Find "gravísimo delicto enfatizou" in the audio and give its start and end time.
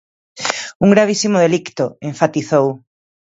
0.95-2.67